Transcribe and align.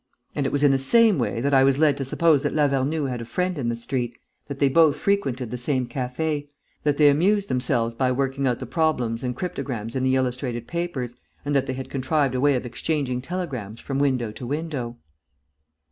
And 0.33 0.47
it 0.47 0.51
was 0.51 0.63
in 0.63 0.71
the 0.71 0.79
same 0.79 1.19
way 1.19 1.41
that 1.41 1.53
I 1.53 1.63
was 1.63 1.77
led 1.77 1.95
to 1.97 2.05
suppose 2.05 2.41
that 2.41 2.55
Lavernoux 2.55 3.05
had 3.05 3.21
a 3.21 3.23
friend 3.25 3.55
in 3.59 3.69
the 3.69 3.75
street, 3.75 4.17
that 4.47 4.57
they 4.57 4.67
both 4.67 4.95
frequented 4.97 5.51
the 5.51 5.59
same 5.59 5.87
café, 5.87 6.47
that 6.81 6.97
they 6.97 7.07
amused 7.07 7.49
themselves 7.49 7.93
by 7.93 8.11
working 8.11 8.47
out 8.47 8.57
the 8.57 8.65
problems 8.65 9.21
and 9.21 9.35
cryptograms 9.35 9.95
in 9.95 10.03
the 10.03 10.15
illustrated 10.15 10.65
papers 10.65 11.17
and 11.45 11.53
that 11.53 11.67
they 11.67 11.73
had 11.73 11.91
contrived 11.91 12.33
a 12.33 12.41
way 12.41 12.55
of 12.55 12.65
exchanging 12.65 13.21
telegrams 13.21 13.79
from 13.79 13.99
window 13.99 14.31
to 14.31 14.47
window." 14.47 14.97